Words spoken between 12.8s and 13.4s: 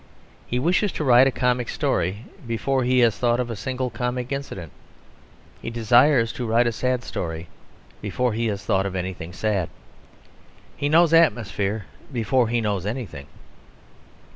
anything.